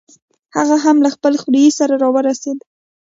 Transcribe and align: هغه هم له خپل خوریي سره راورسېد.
هغه 0.55 0.75
هم 0.85 0.97
له 1.05 1.09
خپل 1.15 1.33
خوریي 1.41 1.69
سره 1.79 1.93
راورسېد. 2.03 2.57